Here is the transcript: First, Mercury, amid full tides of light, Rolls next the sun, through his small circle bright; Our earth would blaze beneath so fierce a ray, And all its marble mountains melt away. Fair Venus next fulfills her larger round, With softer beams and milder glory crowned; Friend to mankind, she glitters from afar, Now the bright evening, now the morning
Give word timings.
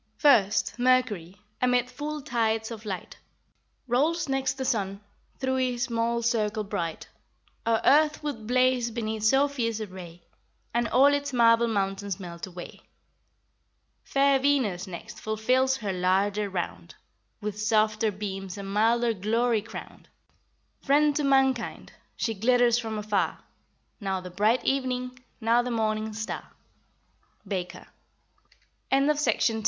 First, 0.17 0.79
Mercury, 0.79 1.37
amid 1.61 1.87
full 1.87 2.23
tides 2.23 2.71
of 2.71 2.85
light, 2.85 3.17
Rolls 3.85 4.27
next 4.27 4.53
the 4.57 4.65
sun, 4.65 4.99
through 5.37 5.57
his 5.57 5.83
small 5.83 6.23
circle 6.23 6.63
bright; 6.63 7.07
Our 7.67 7.79
earth 7.85 8.23
would 8.23 8.47
blaze 8.47 8.89
beneath 8.89 9.21
so 9.21 9.47
fierce 9.47 9.79
a 9.79 9.85
ray, 9.85 10.23
And 10.73 10.87
all 10.87 11.13
its 11.13 11.31
marble 11.33 11.67
mountains 11.67 12.19
melt 12.19 12.47
away. 12.47 12.81
Fair 14.03 14.39
Venus 14.39 14.87
next 14.87 15.19
fulfills 15.19 15.77
her 15.77 15.93
larger 15.93 16.49
round, 16.49 16.95
With 17.39 17.61
softer 17.61 18.11
beams 18.11 18.57
and 18.57 18.73
milder 18.73 19.13
glory 19.13 19.61
crowned; 19.61 20.07
Friend 20.81 21.15
to 21.15 21.23
mankind, 21.23 21.91
she 22.15 22.33
glitters 22.33 22.79
from 22.79 22.97
afar, 22.97 23.37
Now 23.99 24.19
the 24.19 24.31
bright 24.31 24.65
evening, 24.65 25.19
now 25.39 25.61
the 25.61 25.69
morning 25.69 26.11